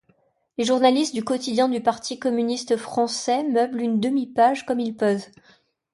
Les 0.57 0.63
journalistes 0.63 1.13
du 1.13 1.23
quotidien 1.23 1.69
du 1.69 1.79
Parti 1.79 2.17
communiste 2.17 2.75
français 2.75 3.43
meublent 3.43 3.81
une 3.81 3.99
demi-page 3.99 4.65
comme 4.65 4.79
ils 4.79 4.97
peuvent. 4.97 5.27